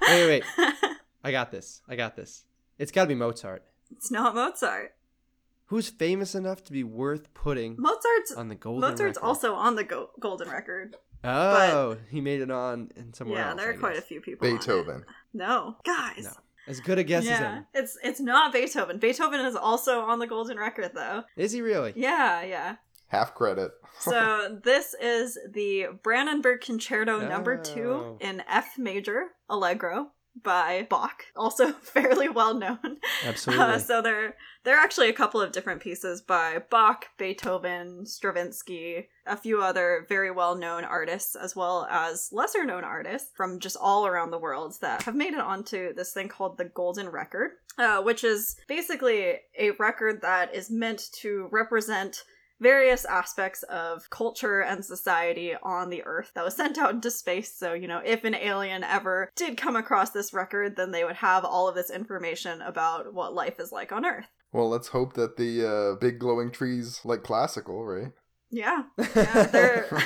[0.10, 0.28] number.
[0.28, 0.44] Wait,
[1.24, 1.82] I got this.
[1.88, 2.46] I got this.
[2.78, 3.64] It's got to be Mozart.
[3.92, 4.96] it's not Mozart.
[5.66, 9.28] Who's famous enough to be worth putting Mozart's on the golden Mozart's record?
[9.28, 10.96] also on the go- golden record.
[11.24, 13.58] Oh, he made it on in somewhere yeah, else.
[13.60, 14.48] there I are quite a few people.
[14.48, 14.60] on it.
[14.60, 15.06] Beethoven.
[15.34, 16.24] No, guys.
[16.24, 16.32] No.
[16.68, 17.66] As good a guess as yeah, any.
[17.74, 19.00] it's it's not Beethoven.
[19.00, 21.24] Beethoven is also on the golden record, though.
[21.36, 21.94] Is he really?
[21.96, 22.76] Yeah, yeah.
[23.10, 23.72] Half credit.
[24.00, 27.64] So this is the Brandenburg Concerto Number Oh.
[27.64, 33.00] Two in F major Allegro by Bach, also fairly well known.
[33.26, 33.64] Absolutely.
[33.66, 39.10] Uh, so there, there are actually a couple of different pieces by Bach, Beethoven, Stravinsky,
[39.26, 44.32] a few other very well-known artists, as well as lesser-known artists from just all around
[44.32, 48.24] the world that have made it onto this thing called the Golden Record, uh, which
[48.24, 52.24] is basically a record that is meant to represent
[52.60, 57.54] various aspects of culture and society on the earth that was sent out into space
[57.54, 61.16] so you know if an alien ever did come across this record then they would
[61.16, 65.14] have all of this information about what life is like on earth Well, let's hope
[65.14, 68.12] that the uh, big glowing trees like classical, right?
[68.52, 68.84] Yeah.
[69.16, 69.88] Yeah, they're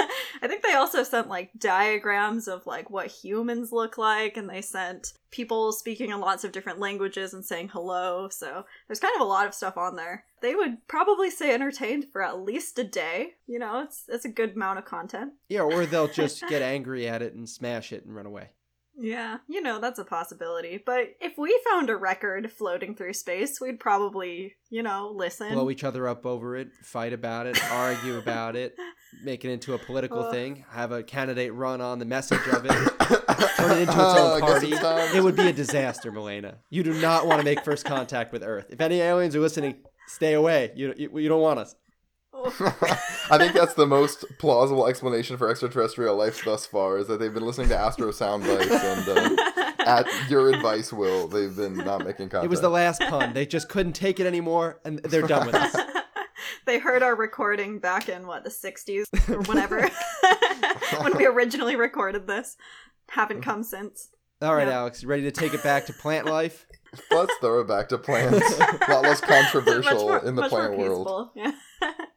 [0.42, 4.62] I think they also sent like diagrams of like what humans look like and they
[4.62, 8.28] sent people speaking in lots of different languages and saying hello.
[8.30, 10.24] So there's kind of a lot of stuff on there.
[10.40, 13.34] They would probably stay entertained for at least a day.
[13.46, 15.34] You know, it's it's a good amount of content.
[15.48, 18.48] Yeah, or they'll just get angry at it and smash it and run away.
[18.96, 20.82] Yeah, you know, that's a possibility.
[20.84, 25.52] But if we found a record floating through space, we'd probably, you know, listen.
[25.54, 28.76] Blow each other up over it, fight about it, argue about it,
[29.24, 30.32] make it into a political Ugh.
[30.32, 32.72] thing, have a candidate run on the message of it,
[33.56, 34.72] turn it into its I own party.
[34.72, 35.14] it's.
[35.14, 36.58] It would be a disaster, Malena.
[36.68, 38.66] You do not want to make first contact with Earth.
[38.70, 39.76] If any aliens are listening,
[40.08, 40.72] stay away.
[40.74, 41.74] You, you, you don't want us.
[43.30, 47.32] I think that's the most plausible explanation for extraterrestrial life thus far is that they've
[47.32, 52.04] been listening to Astro sound bites and uh, at your advice, Will, they've been not
[52.04, 52.44] making contact.
[52.44, 53.32] It was the last pun.
[53.34, 55.76] They just couldn't take it anymore, and they're done with us.
[56.66, 59.88] they heard our recording back in what the 60s or whenever
[61.02, 62.56] when we originally recorded this
[63.10, 64.08] haven't come since
[64.42, 64.78] All right, Yeah.
[64.80, 66.66] Alex, you ready to take it back to plant life?
[67.10, 68.58] Let's throw it back to plants.
[68.58, 71.30] a lot less controversial more- in the plant world.
[71.34, 71.52] yeah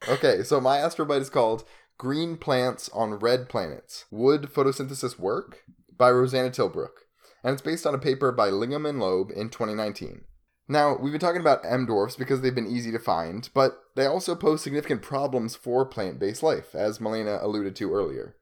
[0.10, 1.64] Okay, so my astrobite is called
[1.98, 5.64] Green Plants on Red Planets Would Photosynthesis Work?
[5.98, 7.06] by Rosanna Tilbrook.
[7.44, 10.26] And it's based on a paper by Lingam and Loeb in 2019.
[10.68, 14.06] Now, we've been talking about M dwarfs because they've been easy to find, but they
[14.06, 18.36] also pose significant problems for plant based life, as Malena alluded to earlier.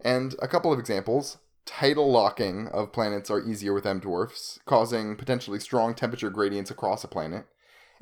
[0.00, 5.16] And a couple of examples tidal locking of planets are easier with M dwarfs, causing
[5.16, 7.46] potentially strong temperature gradients across a planet.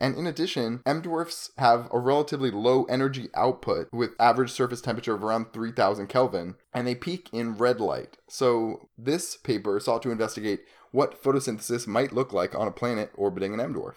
[0.00, 5.14] And in addition, M dwarfs have a relatively low energy output with average surface temperature
[5.14, 8.16] of around 3000 Kelvin, and they peak in red light.
[8.28, 10.60] So, this paper sought to investigate
[10.90, 13.94] what photosynthesis might look like on a planet orbiting an M dwarf.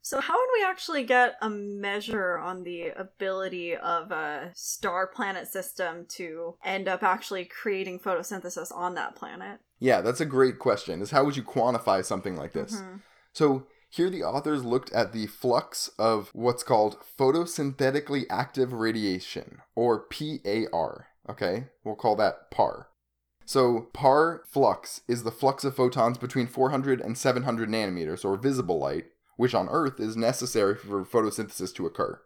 [0.00, 5.46] so how would we actually get a measure on the ability of a star planet
[5.46, 11.00] system to end up actually creating photosynthesis on that planet Yeah, that's a great question.
[11.02, 12.72] Is how would you quantify something like this?
[12.80, 13.00] Mhm.
[13.32, 20.00] So here the authors looked at the flux of what's called photosynthetically active radiation, or
[20.00, 21.08] PAR.
[21.28, 22.88] Okay, we'll call that PAR.
[23.44, 28.78] So PAR flux is the flux of photons between 400 and 700 nanometers, or visible
[28.78, 29.04] light,
[29.36, 32.22] which on Earth is necessary for photosynthesis to occur.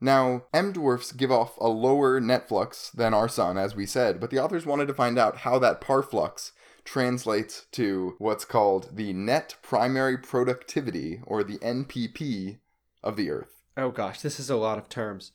[0.00, 4.20] Now, M dwarfs give off a lower net flux than our sun, as we said,
[4.20, 6.52] but the authors wanted to find out how that par flux
[6.84, 12.58] translates to what's called the net primary productivity, or the NPP,
[13.02, 13.62] of the Earth.
[13.76, 15.32] Oh gosh, this is a lot of terms.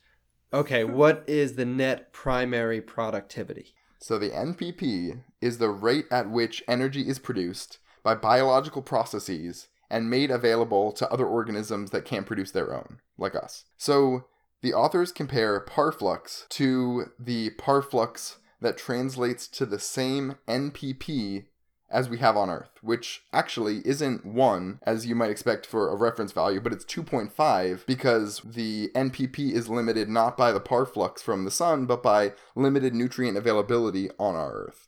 [0.53, 3.73] Okay, what is the net primary productivity?
[3.99, 10.09] So the NPP is the rate at which energy is produced by biological processes and
[10.09, 13.63] made available to other organisms that can't produce their own, like us.
[13.77, 14.25] So
[14.61, 21.45] the authors compare parflux to the parflux that translates to the same NPP
[21.91, 25.95] as we have on Earth, which actually isn't 1 as you might expect for a
[25.95, 31.45] reference value, but it's 2.5 because the NPP is limited not by the parflux from
[31.45, 34.87] the sun, but by limited nutrient availability on our Earth.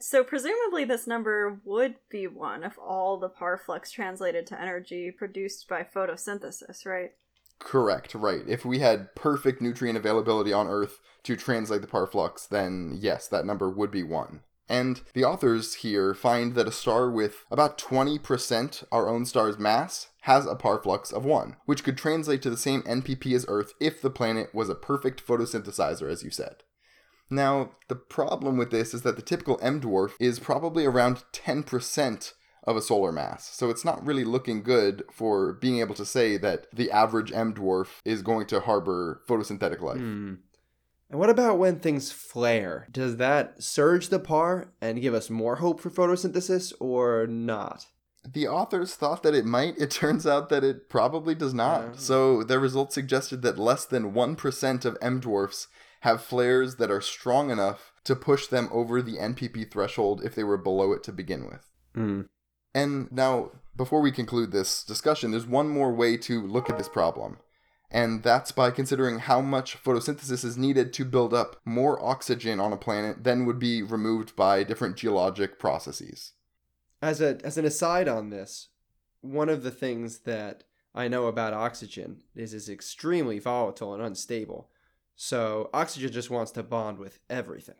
[0.00, 5.10] So presumably this number would be one if all the par flux translated to energy
[5.10, 7.10] produced by photosynthesis, right?
[7.58, 8.42] Correct, right.
[8.46, 13.44] If we had perfect nutrient availability on Earth to translate the parflux, then yes, that
[13.44, 14.40] number would be 1.
[14.68, 20.08] And the authors here find that a star with about 20% our own star's mass
[20.22, 24.02] has a parflux of 1, which could translate to the same NPP as Earth if
[24.02, 26.56] the planet was a perfect photosynthesizer, as you said.
[27.30, 32.32] Now, the problem with this is that the typical M dwarf is probably around 10%
[32.68, 33.48] of a solar mass.
[33.54, 37.54] So it's not really looking good for being able to say that the average M
[37.54, 39.96] dwarf is going to harbor photosynthetic life.
[39.96, 40.34] Hmm.
[41.10, 42.86] And what about when things flare?
[42.92, 47.86] Does that surge the par and give us more hope for photosynthesis or not?
[48.30, 49.78] The authors thought that it might.
[49.78, 51.82] It turns out that it probably does not.
[51.82, 51.92] Yeah.
[51.94, 55.68] So their results suggested that less than 1% of M dwarfs
[56.00, 60.44] have flares that are strong enough to push them over the NPP threshold if they
[60.44, 61.70] were below it to begin with.
[61.94, 62.22] Hmm.
[62.74, 66.88] And now, before we conclude this discussion, there's one more way to look at this
[66.88, 67.38] problem.
[67.90, 72.72] And that's by considering how much photosynthesis is needed to build up more oxygen on
[72.72, 76.32] a planet than would be removed by different geologic processes.
[77.00, 78.68] As a as an aside on this,
[79.20, 84.68] one of the things that I know about oxygen is it's extremely volatile and unstable.
[85.16, 87.76] So oxygen just wants to bond with everything.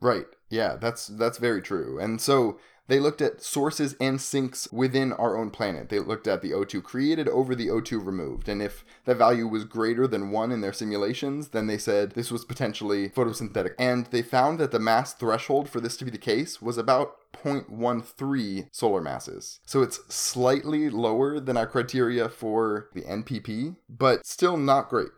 [0.00, 0.26] Right.
[0.48, 1.98] Yeah, that's that's very true.
[2.00, 2.58] And so
[2.92, 5.88] They looked at sources and sinks within our own planet.
[5.88, 8.50] They looked at the O2 created over the O2 removed.
[8.50, 12.30] And if that value was greater than 1 in their simulations, then they said this
[12.30, 13.72] was potentially photosynthetic.
[13.78, 17.16] And they found that the mass threshold for this to be the case was about
[17.32, 19.60] 0.13 solar masses.
[19.64, 25.12] So it's slightly lower than our criteria for the NPP, but still not great.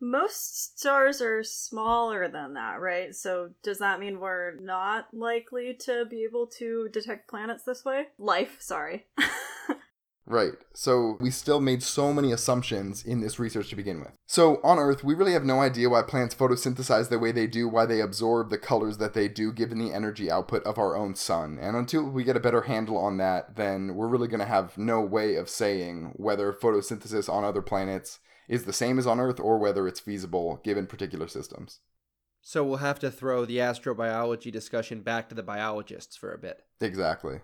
[0.00, 3.14] Most stars are smaller than that, right?
[3.14, 8.06] So does that mean we're not likely to be able to detect planets this way?
[8.18, 9.06] Life, sorry.
[10.30, 10.52] Right.
[10.74, 14.12] So we still made so many assumptions in this research to begin with.
[14.26, 17.68] So on Earth, we really have no idea why plants photosynthesize the way they do,
[17.68, 21.16] why they absorb the colors that they do, given the energy output of our own
[21.16, 21.58] sun.
[21.60, 24.78] And until we get a better handle on that, then we're really going to have
[24.78, 29.38] no way of saying whether photosynthesis on other planets is the same as on Earth
[29.38, 31.78] or whether it's feasible given particular systems.
[32.42, 36.64] So we'll have to throw the astrobiology discussion back to the biologists for a bit.
[36.80, 37.40] Exactly.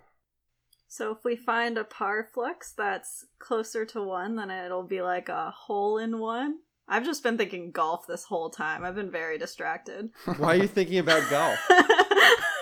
[0.89, 5.29] So if we find a PAR flux that's closer to one, then it'll be like
[5.29, 6.57] a hole in one.
[6.89, 8.85] I've just been thinking golf this whole time.
[8.85, 10.11] I've been very distracted.
[10.39, 11.59] Why are you thinking about golf?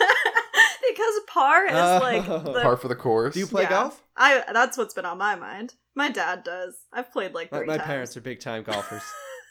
[0.94, 2.38] because par is uh, like Oh.
[2.52, 3.34] the, Par for the course.
[3.34, 3.70] Do you play Yeah.
[3.70, 4.02] golf?
[4.16, 5.74] I that's what's been on my mind.
[5.96, 6.76] My dad does.
[6.92, 7.86] I've played like My, three my times.
[7.86, 9.02] parents are big time golfers.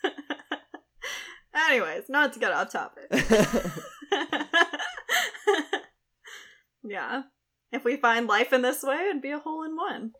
[1.70, 3.06] Anyways, not to get off topic.
[6.84, 7.24] yeah.
[7.72, 10.12] If we find life in this way, it'd be a hole in one.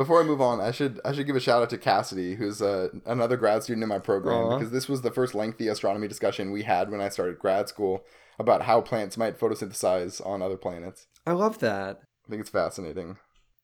[0.00, 2.62] Before I move on, I should I should give a shout out to Cassidy, who's
[2.62, 4.56] uh, another grad student in my program, Aw.
[4.56, 8.06] because this was the first lengthy astronomy discussion we had when I started grad school
[8.38, 11.06] about how plants might photosynthesize on other planets.
[11.26, 12.00] I love that.
[12.26, 13.18] I think it's fascinating.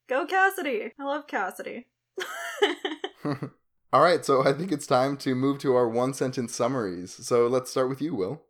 [0.08, 0.92] Go Cassidy!
[1.00, 1.86] I love Cassidy.
[3.24, 7.14] All right, so I think it's time to move to our one sentence summaries.
[7.26, 8.42] So let's start with you, Will.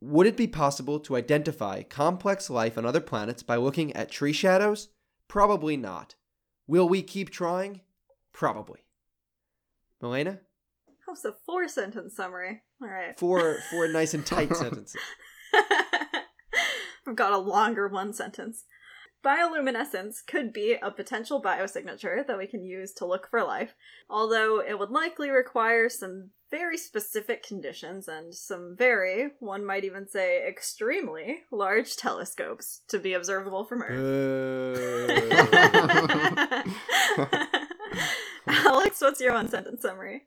[0.00, 4.32] Would it be possible to identify complex life on other planets by looking at tree
[4.32, 4.90] shadows?
[5.26, 6.14] Probably not.
[6.70, 7.80] Will we keep trying?
[8.32, 8.78] Probably.
[10.00, 10.38] Malena?
[10.86, 12.62] That was a four sentence summary.
[12.80, 13.18] Alright.
[13.18, 15.02] Four four nice and tight sentences.
[15.52, 18.66] I've got a longer one sentence.
[19.24, 23.74] Bioluminescence could be a potential biosignature that we can use to look for life,
[24.08, 30.08] although it would likely require some very specific conditions and some very, one might even
[30.08, 33.96] say extremely, large telescopes to be observable from Earth.
[33.96, 35.20] Boo.
[38.46, 40.22] Alex, what's your one sentence summary?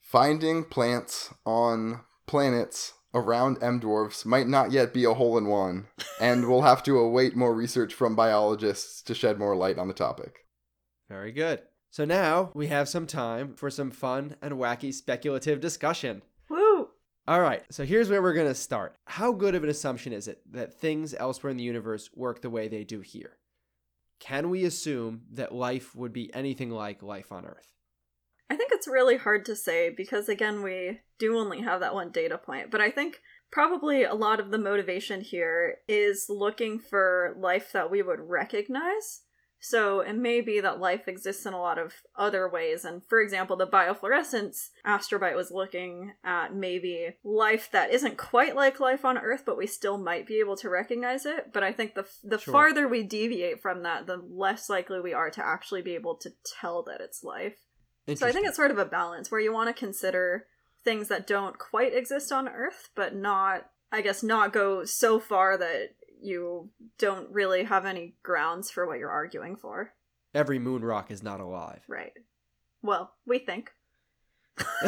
[0.00, 5.88] Finding plants on planets around M dwarfs might not yet be a hole in one,
[6.20, 9.94] and we'll have to await more research from biologists to shed more light on the
[9.94, 10.46] topic.
[11.08, 11.62] Very good.
[11.90, 16.22] So now we have some time for some fun and wacky speculative discussion.
[16.48, 16.88] Woo!
[17.26, 18.96] All right, so here's where we're going to start.
[19.06, 22.50] How good of an assumption is it that things elsewhere in the universe work the
[22.50, 23.36] way they do here?
[24.18, 27.72] Can we assume that life would be anything like life on Earth?
[28.50, 32.10] I think it's really hard to say because, again, we do only have that one
[32.10, 32.70] data point.
[32.70, 33.20] But I think
[33.50, 39.22] probably a lot of the motivation here is looking for life that we would recognize.
[39.60, 42.84] So it may be that life exists in a lot of other ways.
[42.84, 48.78] And for example, the biofluorescence astrobite was looking at maybe life that isn't quite like
[48.78, 51.52] life on Earth, but we still might be able to recognize it.
[51.52, 52.52] But I think the the Sure.
[52.52, 56.30] farther we deviate from that, the less likely we are to actually be able to
[56.60, 57.58] tell that it's life.
[58.14, 60.46] So I think it's sort of a balance where you want to consider
[60.82, 65.58] things that don't quite exist on Earth, but not, I guess, not go so far
[65.58, 69.92] that you don't really have any grounds for what you're arguing for.
[70.34, 71.80] every moon rock is not alive.
[71.88, 72.12] Right.
[72.82, 73.72] Well, we think.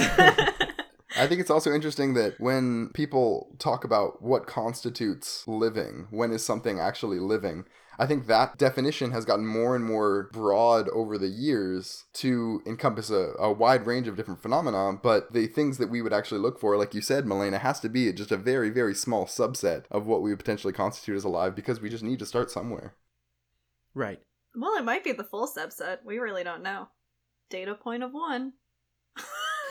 [1.17, 6.45] I think it's also interesting that when people talk about what constitutes living, when is
[6.45, 7.65] something actually living,
[8.01, 13.11] I think that definition has gotten more and more broad over the years to encompass
[13.11, 14.99] a, a wide range of different phenomena.
[15.03, 17.91] But the things that we would actually look for, like you said, Malena, has to
[17.91, 21.55] be just a very, very small subset of what we would potentially constitute as alive
[21.55, 22.95] because we just need to start somewhere.
[23.93, 24.21] Right.
[24.57, 25.99] well, it might be the full subset.
[26.03, 26.89] We really don't know.
[27.51, 28.55] Data point of one.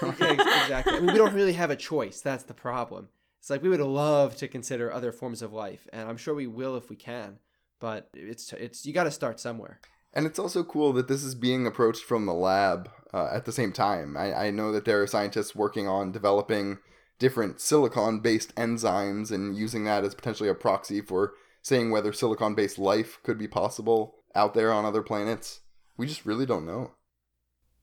[0.01, 0.93] Okay, exactly.
[0.93, 2.21] I mean, we don't really have a choice.
[2.21, 3.09] That's the problem.
[3.41, 6.47] It's like we would love to consider other forms of life, and I'm sure we
[6.47, 7.39] will if we can.
[7.79, 9.79] But it's it's you got to start somewhere.
[10.13, 13.51] And it's also cool that this is being approached from the lab uh, at the
[13.51, 14.17] same time.
[14.17, 16.79] I, I know that there are scientists working on developing
[17.19, 22.55] different silicon based enzymes and using that as potentially a proxy for saying whether silicon
[22.55, 25.61] based life could be possible out there on other planets.
[25.97, 26.93] We just really don't know.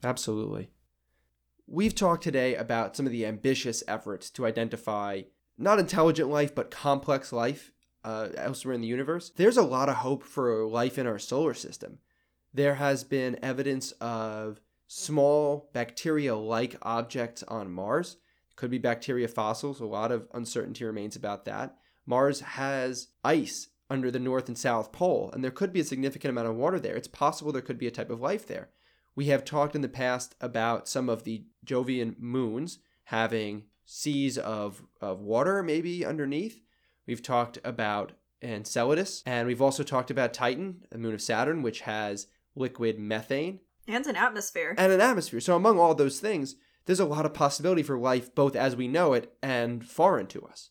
[0.03, 0.71] Absolutely.
[1.67, 5.23] We've talked today about some of the ambitious efforts to identify
[5.59, 7.73] not intelligent life, but complex life
[8.07, 11.55] uh, elsewhere in the universe, there's a lot of hope for life in our solar
[11.55, 11.99] system.
[12.55, 18.19] There has been evidence of small bacteria like objects on Mars.
[18.55, 19.81] Could be bacteria fossils.
[19.81, 21.77] A lot of uncertainty remains about that.
[22.07, 26.31] Mars has ice under the North and South Pole, and there could be a significant
[26.31, 26.95] amount of water there.
[26.95, 28.71] It's possible there could be a type of life there.
[29.17, 34.83] We have talked in the past about some of the Jovian moons having seas of,
[35.01, 36.63] of water maybe underneath.
[37.07, 41.83] We've talked about Enceladus, and we've also talked about Titan, the moon of Saturn, which
[41.83, 44.75] has liquid methane And an atmosphere.
[44.77, 45.41] and an atmosphere.
[45.41, 48.89] So, among all those things, there's a lot of possibility for life both as we
[48.89, 50.71] know it and foreign to us.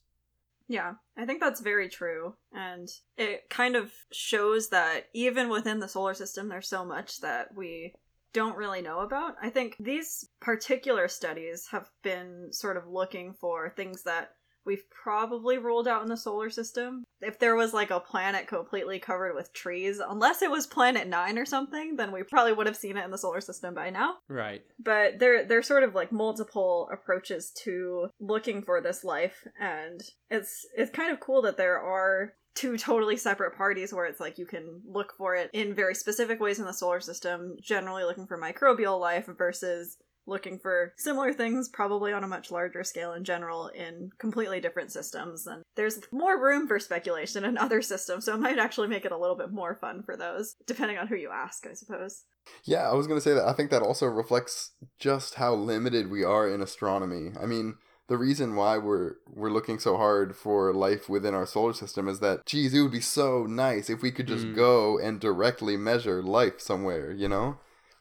[0.67, 2.35] Yeah, I think that's very true.
[2.51, 7.53] And it kind of shows that even within the solar system, there's so much that
[7.55, 7.93] we
[8.33, 9.35] don't really know about.
[9.41, 14.31] I think these particular studies have been sort of looking for things that
[14.65, 17.03] we've probably ruled out in the solar system.
[17.21, 21.37] If there was like a planet completely covered with trees, unless it was planet 9
[21.37, 24.15] or something, then we probably would have seen it in the solar system by now
[24.27, 24.63] Right.
[24.79, 30.65] but there there's sort of like multiple approaches to looking for this life and it's
[30.75, 34.45] it's kind of cool that there are two totally separate parties where it's like you
[34.45, 38.39] can look for it in very specific ways in the solar system generally looking for
[38.39, 39.97] microbial life versus
[40.27, 44.91] looking for similar things probably on a much larger scale in general in completely different
[44.91, 49.05] systems and there's more room for speculation in other systems so it might actually make
[49.05, 52.23] it a little bit more fun for those depending on who you ask i suppose
[52.63, 56.11] Yeah, I was going to say that I think that also reflects just how limited
[56.11, 57.31] we are in astronomy.
[57.41, 57.75] I mean,
[58.07, 62.19] the reason why we're we're looking so hard for life within our solar system is
[62.19, 64.55] that geez, it would be so nice if we could just Mm.
[64.55, 67.57] go and directly measure life somewhere, you know?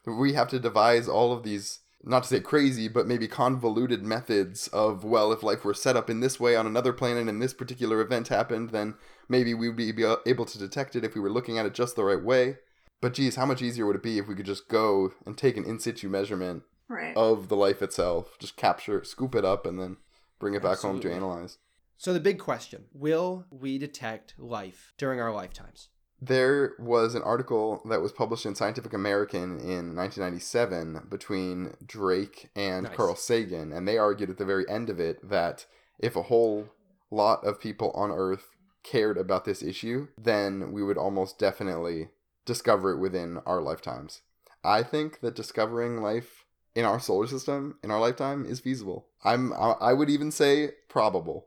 [0.06, 4.68] We have to devise all of these not to say crazy, but maybe convoluted methods
[4.68, 7.54] of well, if life were set up in this way on another planet and this
[7.54, 8.94] particular event happened, then
[9.28, 11.96] maybe we'd be be able to detect it if we were looking at it just
[11.96, 12.56] the right way.
[13.00, 15.56] But geez, how much easier would it be if we could just go and take
[15.56, 19.78] an in situ measurement right of the life itself, just capture, scoop it up, and
[19.78, 19.96] then
[20.38, 21.58] bring it back home to analyze?
[21.96, 25.88] So, the big question will we detect life during our lifetimes?
[26.20, 32.84] There was an article that was published in Scientific American in 1997 between Drake and
[32.84, 32.96] Nice.
[32.96, 35.66] Carl Sagan, and they argued at the very end of it that
[35.98, 36.68] if a whole
[37.10, 42.08] lot of people on Earth cared about this issue, then we would almost definitely
[42.44, 44.22] discover it within our lifetimes.
[44.62, 46.44] I think that discovering life
[46.74, 49.06] in our solar system in our lifetime is feasible.
[49.24, 51.46] I'm I I would even say probable.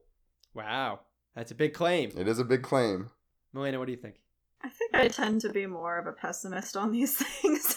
[0.53, 1.01] Wow.
[1.35, 2.11] That's a big claim.
[2.17, 3.11] It is a big claim.
[3.53, 4.15] Malena, what do you think?
[4.63, 7.75] I think I tend to be more of a pessimist on these things.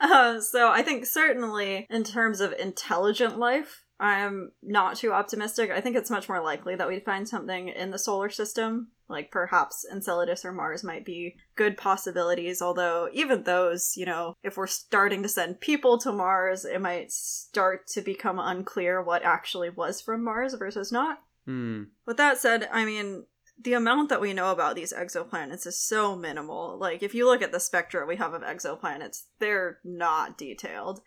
[0.00, 5.70] uh, so I think certainly in terms of intelligent life, I'm not too optimistic.
[5.70, 9.30] I think it's much more likely that we'd find something in the solar system, like
[9.30, 12.60] perhaps Enceladus or Mars might be good possibilities.
[12.60, 17.12] Although even those, you know, if we're starting to send people to Mars, it might
[17.12, 21.20] start to become unclear what actually was from Mars versus not.
[21.46, 21.84] Hmm.
[22.04, 23.24] With that said, I mean,
[23.60, 26.76] the amount that we know about these exoplanets is so minimal.
[26.78, 31.00] Like, if you look at the spectra we have of exoplanets, they're not detailed.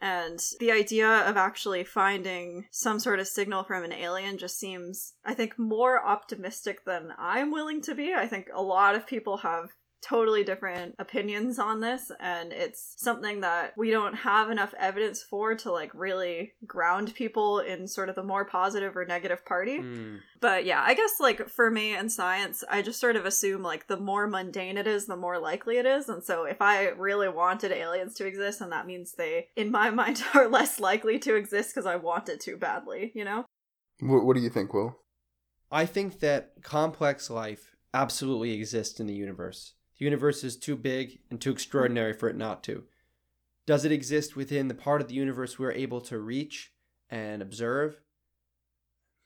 [0.00, 5.14] And the idea of actually finding some sort of signal from an alien just seems,
[5.24, 8.12] I think, more optimistic than I'm willing to be.
[8.12, 9.68] I think a lot of people have
[10.02, 15.54] totally different opinions on this and it's something that we don't have enough evidence for
[15.54, 20.16] to like really ground people in sort of the more positive or negative party Hmm.
[20.40, 23.86] but yeah, I guess like for me in science, I just sort of assume like
[23.86, 26.08] the more mundane it is, the more likely it is.
[26.08, 29.90] And so if I really wanted aliens to exist, and that means they, in my
[30.00, 33.44] mind, are less likely to exist because I want it to badly, you know?
[34.00, 34.98] What, what do you think, Will?
[35.70, 39.74] I think that complex life absolutely exists in the universe.
[39.98, 42.84] The universe is too big and too extraordinary for it not to.
[43.66, 46.72] Does it exist within the part of the universe we're able to reach
[47.08, 48.00] and observe?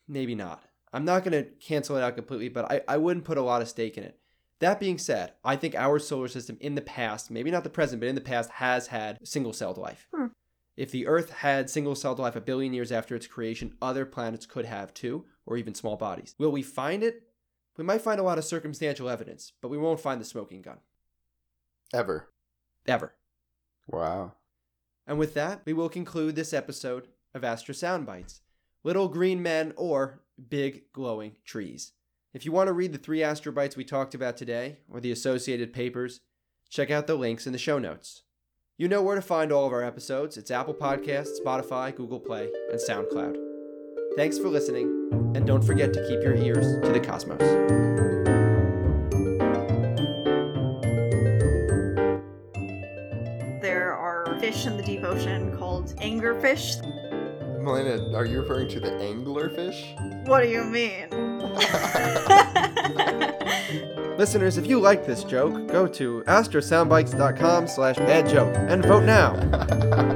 [0.06, 0.62] Maybe not.
[0.92, 3.62] I'm not going to cancel it out completely, but I, I wouldn't put a lot
[3.62, 4.18] of stake in it.
[4.60, 8.00] That being said, I think our solar system in the past, maybe not the present,
[8.00, 10.06] but in the past, has had single celled life.
[10.14, 10.26] Hmm.
[10.76, 14.46] If the Earth had single celled life a billion years after its creation, other planets
[14.46, 16.34] could have too, or even small bodies.
[16.38, 17.25] Will we find it?
[17.76, 20.78] We might find a lot of circumstantial evidence, but we won't find the smoking gun.
[21.92, 22.28] Ever.
[22.86, 23.14] Ever.
[23.86, 24.32] Wow.
[25.06, 28.40] And with that, we will conclude this episode of AstroSoundbites
[28.82, 31.92] Little Green Men or Big Glowing Trees.
[32.32, 35.72] If you want to read the three astrobites we talked about today, or the associated
[35.72, 36.20] papers,
[36.68, 38.22] check out the links in the show notes.
[38.76, 40.36] You know where to find all of our episodes.
[40.36, 43.45] It's Apple Podcasts, Spotify, Google Play, and SoundCloud.
[44.16, 47.38] Thanks for listening, and don't forget to keep your ears to the cosmos.
[53.60, 56.80] There are fish in the deep ocean called angerfish.
[57.62, 60.26] Malena, are you referring to the anglerfish?
[60.26, 61.10] What do you mean?
[64.16, 69.34] Listeners, if you like this joke, go to astrosoundbites.com slash bad joke and vote now.